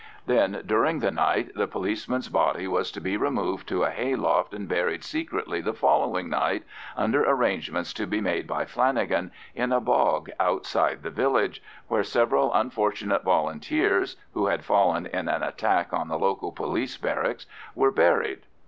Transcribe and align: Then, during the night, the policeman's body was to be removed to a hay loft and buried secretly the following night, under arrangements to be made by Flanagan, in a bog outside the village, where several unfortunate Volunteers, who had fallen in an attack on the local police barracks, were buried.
Then, 0.25 0.63
during 0.65 0.97
the 0.97 1.11
night, 1.11 1.51
the 1.53 1.67
policeman's 1.67 2.27
body 2.27 2.67
was 2.67 2.89
to 2.93 2.99
be 2.99 3.17
removed 3.17 3.67
to 3.69 3.83
a 3.83 3.91
hay 3.91 4.15
loft 4.15 4.51
and 4.51 4.67
buried 4.67 5.03
secretly 5.03 5.61
the 5.61 5.75
following 5.75 6.27
night, 6.27 6.63
under 6.97 7.23
arrangements 7.23 7.93
to 7.93 8.07
be 8.07 8.19
made 8.19 8.47
by 8.47 8.65
Flanagan, 8.65 9.31
in 9.53 9.71
a 9.71 9.79
bog 9.79 10.31
outside 10.39 11.03
the 11.03 11.11
village, 11.11 11.61
where 11.87 12.03
several 12.03 12.51
unfortunate 12.55 13.21
Volunteers, 13.23 14.15
who 14.33 14.47
had 14.47 14.65
fallen 14.65 15.05
in 15.05 15.27
an 15.29 15.43
attack 15.43 15.93
on 15.93 16.07
the 16.07 16.17
local 16.17 16.51
police 16.51 16.97
barracks, 16.97 17.45
were 17.75 17.91
buried. 17.91 18.39